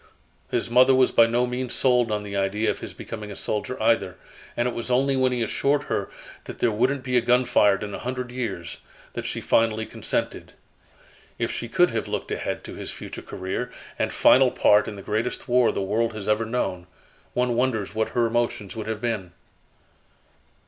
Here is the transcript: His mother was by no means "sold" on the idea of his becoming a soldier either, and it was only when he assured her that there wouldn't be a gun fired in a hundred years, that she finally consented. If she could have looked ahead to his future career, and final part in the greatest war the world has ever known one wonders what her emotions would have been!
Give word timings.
His 0.49 0.67
mother 0.67 0.95
was 0.95 1.11
by 1.11 1.27
no 1.27 1.45
means 1.45 1.75
"sold" 1.75 2.11
on 2.11 2.23
the 2.23 2.35
idea 2.35 2.71
of 2.71 2.79
his 2.79 2.91
becoming 2.91 3.29
a 3.29 3.35
soldier 3.35 3.79
either, 3.79 4.17
and 4.57 4.67
it 4.67 4.73
was 4.73 4.89
only 4.89 5.15
when 5.15 5.31
he 5.31 5.43
assured 5.43 5.83
her 5.83 6.09
that 6.45 6.57
there 6.57 6.71
wouldn't 6.71 7.03
be 7.03 7.17
a 7.17 7.21
gun 7.21 7.45
fired 7.45 7.83
in 7.83 7.93
a 7.93 7.99
hundred 7.99 8.31
years, 8.31 8.79
that 9.13 9.27
she 9.27 9.41
finally 9.41 9.85
consented. 9.85 10.53
If 11.37 11.51
she 11.51 11.69
could 11.69 11.91
have 11.91 12.07
looked 12.07 12.31
ahead 12.31 12.63
to 12.63 12.73
his 12.73 12.89
future 12.89 13.21
career, 13.21 13.71
and 13.99 14.11
final 14.11 14.49
part 14.49 14.87
in 14.87 14.95
the 14.95 15.03
greatest 15.03 15.47
war 15.47 15.71
the 15.71 15.83
world 15.83 16.13
has 16.13 16.27
ever 16.27 16.45
known 16.45 16.87
one 17.35 17.55
wonders 17.55 17.93
what 17.93 18.09
her 18.09 18.25
emotions 18.25 18.75
would 18.75 18.87
have 18.87 19.01
been! 19.01 19.33